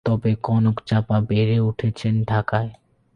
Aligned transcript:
তবে 0.05 0.31
কনক 0.43 0.77
চাঁপা 0.85 1.17
বেড়ে 1.21 1.57
উঠেছেন 1.59 2.13
ঢাকায়। 2.23 2.71